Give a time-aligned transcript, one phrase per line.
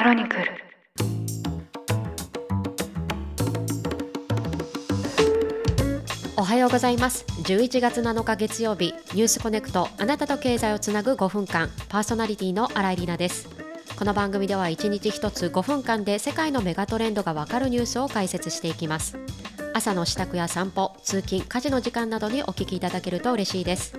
[0.00, 0.44] クロニクル。
[6.38, 7.26] おはようございます。
[7.42, 9.88] 11月7日月曜日ニュースコネクト。
[9.98, 11.68] あなたと経済をつなぐ5分間。
[11.90, 13.50] パーソナリティの新井里奈です。
[13.98, 19.18] この番組では1日1つ5分間で世界のメガトレンドがわかるニュースを解説していきます。
[19.74, 23.98] 朝の支度や散歩通勤家事の時間などにお聞きいただけると嬉しいです。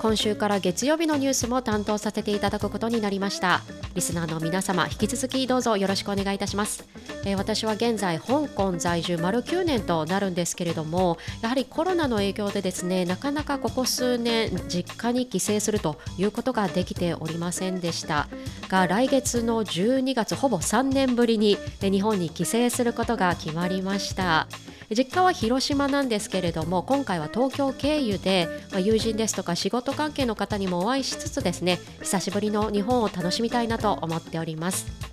[0.00, 3.60] 今週から月曜日のニュースも担当させていただくことになりました。
[3.94, 6.88] リスナーの皆様引き続きどうぞよろしくお願いいたします、
[7.24, 18.28] えー、私は現在香港在住丸9年となるんですけれどもやはりコロナの影響でですねなかなかここ数年実家に帰省するということができておりませんでした。
[18.68, 24.46] が来月の12月ほぼ3年ぶりに日本に帰省することが決まりました。
[24.96, 35.09] 実家は広島なんですけれども今回は東京経由で、まあ、友人ですとか仕事関係の方にもお会いしつつですね久しぶりの日本を楽しみたいなと思っております。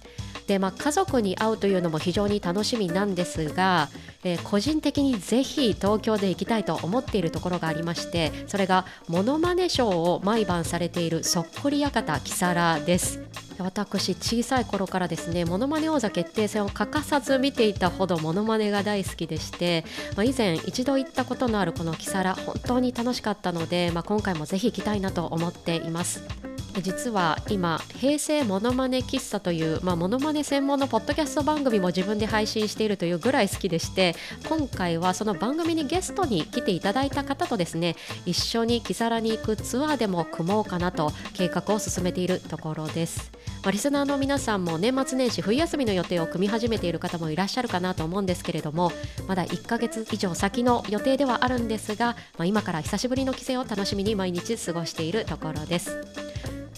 [0.48, 3.90] で、まあ、家族に会うというのも非常に楽しみなんですが、
[4.24, 13.22] えー、個人的にぜひ東京で行きたいと思っているところがありましてそれがモノマネショーを毎晩されているそっくり館キサラです
[13.60, 19.84] 私小さい頃からですねモノマネ王座決定戦を欠かさず見ていたほどモノマネが大好きでして、
[20.16, 26.47] まあ、以前一度行ったことのあるこのキサラ本当に楽しかったので、まあ、今回もぜひ行きたいなと思っています。
[26.82, 34.16] 実は今平成モノマネ喫茶という、まあ、モノマネ専門のポッドキャスト番組も自分で配信しているというぐらい好きでして
[34.48, 43.32] 今回はその番組にゲストに来ていただいた方とですね一緒にキサラに行くツアーでも組もうかなと計画を進めているところです、
[43.64, 48.92] ま、リスナーの皆さんも年末年始冬休みの予定を組み始めている方もいらっしゃるかなと思うんですけれども
[49.28, 56.17] まだ1ヶ月以上先の予定ではあるんですが、まあ、今から久しぶりの帰省を楽しみに毎日過ごしているところです。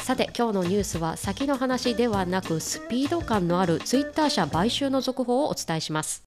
[0.10, 6.24] さて今日のニュースは先の話ではなくスピード感のあるツイッター社買収の続報をお伝えします。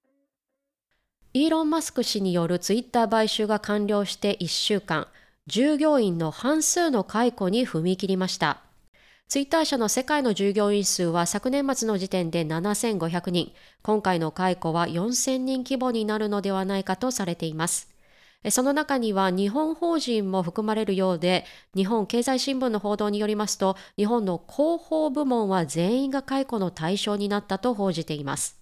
[1.32, 5.08] イーロン・マスク氏によるツイッター買収が完了して1週間
[5.48, 8.60] 従業員の半数の解雇に踏み切りました。
[9.26, 13.52] ツイッター社の世界の従業員数は昨年末の時点で7500人。
[13.82, 17.91] 今回の解雇は4000人規模になるのではないかとされています。
[18.50, 21.44] その中には日本法人も含まれるようで、
[21.76, 28.58] 日本経済新聞の報道によりますと、日本の広報部門は全員が解雇の対象になったと報じています。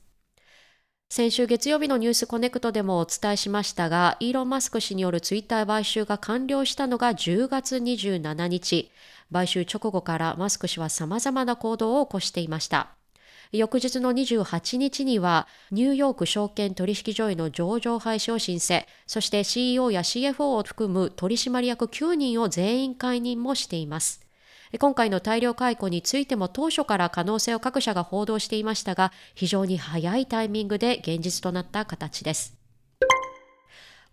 [1.12, 8.92] 先週月曜日のニュースコネクトでもお伝えしましたが、イーロン・マスク氏によるツイッター買収が完了したのが10月27日。
[9.32, 12.99] 買収直後からマスク氏は様々な行動を起こしていました。
[13.52, 24.24] 翌日の28日には、ニューヨーク証券取引所への上場廃止を申請、そして CEO や CFO を含む取締役9人を全員解任もしています。
[24.78, 32.54] 今回の大量解雇についても当初から可能性を各社が報道していましたが、非常に早いタイミングで現実となった形です。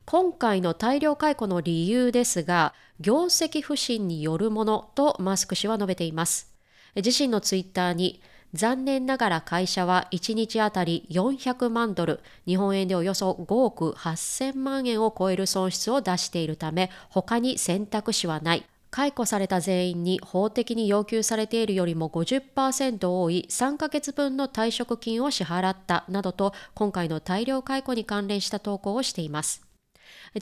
[0.06, 6.56] 今回の大量解雇の理由ですが、業績不振によるものとマスク氏は述べています。
[6.96, 8.24] 自身のツイッターに、
[8.54, 18.66] 残念ながら会社は1日あたり400万ドル、日本円でおよそ5億8000万円を超える損失を出しているため、他に選択肢はない。
[18.90, 29.68] 解雇された全員に法的に要求されているよりも50%多い3ヶ月分の退職金を支払ったなどと今回の大量解雇に関連した投稿をしています。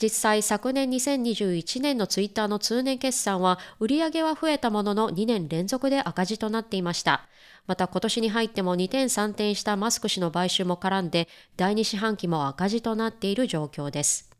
[0.00, 7.26] 実際昨年2021年のツイッターの通年決算は売上は増えたものの2年連続で赤字となっていました。
[7.66, 14.30] また今年に入っても2点3点したマスク氏の買収も絡んで第2四半期も赤字となっている状況です。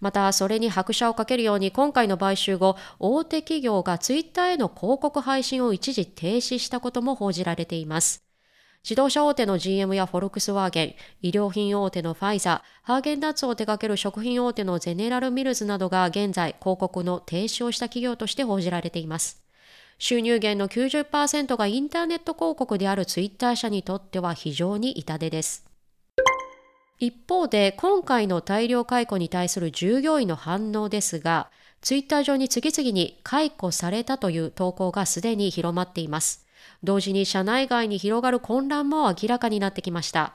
[0.00, 8.24] また、それに拍車をかけるように今回の買収後、大手企業がツイッターへの広告配信を一時停止したことも報じられています。
[8.82, 19.49] 自動車大手の GM やフォルクスワーゲン、医療品大手のファイザー、ハーゲンダッツを手掛ける食品大手のゼネラルミルズなどが現在広告の停止をした企業として報じられています。
[20.00, 25.66] 収入源の90%がインターネット広告であるツイッター社にとっては非常に痛手です。
[26.98, 31.50] 一方で今回の大量解雇に対する従業員の反応ですが、
[31.82, 36.46] ツイッター上に次々に解雇されたという投稿がすでに広まっています。
[36.82, 40.34] 同時に社内外に広がる混乱も明らかになってきました。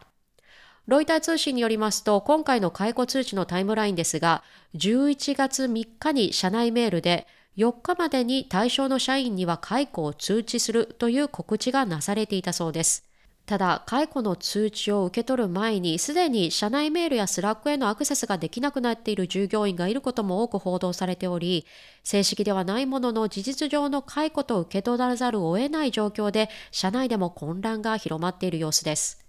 [0.86, 4.44] ロイター通信によりますと、今回の解雇通知のタイムラインですが、
[4.76, 7.26] 11月3日に社内メールで、
[7.58, 13.06] 4日までに対象の社員には解雇を通知するという告知がなされていたそうです。
[13.46, 21.66] ただ、解雇の通知を受け取る前に、すでに社内メールやスラックへのアクセスができなくなっている従業員がいることも多く報道されており、
[22.04, 29.24] 正式ではないものの事実上の解雇と受け取らざるを得ない状況で、社内でも混乱が広まっている様子です。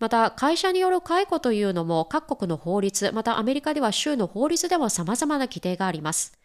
[0.00, 6.37] また、会社による解雇というのも各国の法律、またアメリカでは州の法律でも様々な規定があります。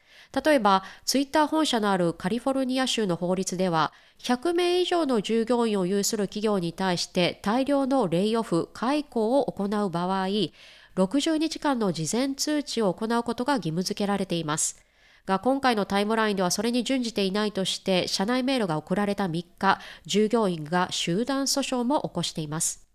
[0.44, 10.28] 例えば、ツイッター本社のあるカリフォルニア州の法律では、100名以上の従業員を有する企業に対して大量のレイオフ、解雇を行う場合、
[10.96, 14.84] 60日間の事前通知を行うことが義務付けられています。
[15.26, 22.86] が今回のタイムラインではそれに準じていないとして社内メールが送られた3日、従業員が集団訴訟も起こしています。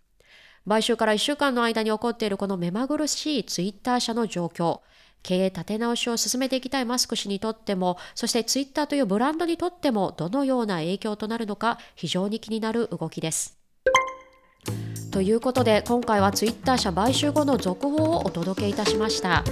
[0.69, 4.81] 買収から1週間の間に起こっているこの目まぐるしいツイッター社の状況。
[5.23, 13.59] 経営立て直しを進めていきたいマスク氏にとっても、そしてツイッターというブランドにとっても、どのような影響となるのか、非常に気になる動きです。
[15.11, 19.45] ということで、今回はツイッター社買収後の続報をお届けいたしました。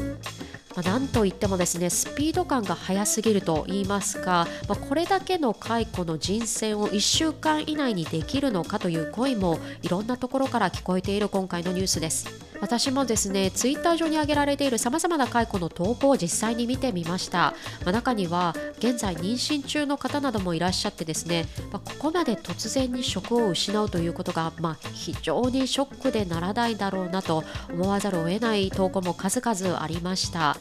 [0.77, 17.55] まあ、なんといってもですねスピード感が速すぎると言いますか、まあ、これだけの解雇の人選を1週間以内にできるのかという声もいろんなところから聞こえている今回のニュースです私もですねツイッター上に上げられているさまざまな解雇の投稿を実際に見てみました、
[17.85, 30.57] まあ、中には現在妊娠中の方などもいらっしゃってですね、まあここまで突然に職を失うということが、まあ非常にショックでならないだろうなと思わざるを得ない投稿も数々ありました。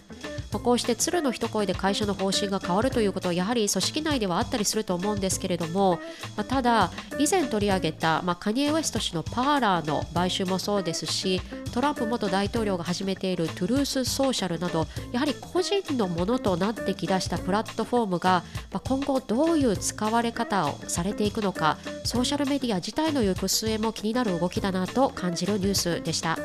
[0.51, 6.00] まあ、こうして鶴の一声で会社の方針が変わるということはやはり組織内ではあったりすると思うんですけれども、
[6.36, 26.38] まあ、ただ以前取り上げた、まあ、カニエ・ウエスト氏のパーラーの買収もそうですしトランプ元大統領が始めているトゥルースソーシャルなどやはり個人のものとなってきだしたプラットフォームが、まあ今後どういう使われ方をされていくのかソーシャルメディア自体の行く末も気になる動きだなと感じるニュースでした。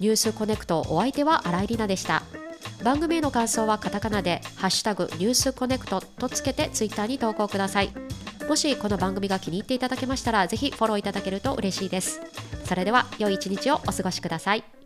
[0.00, 2.23] ニュースコネクトお相手は新井里奈でした。
[2.84, 7.90] 番組への感想はカタカナで「ハッシュタグニュースコネクト」とつけてツイッターに投稿ください。
[8.46, 12.20] もしこの番組が気に入っていただけましたらぜひフォローいただけると嬉しいです。
[12.66, 14.83] それでは良い一日をお過ごしください。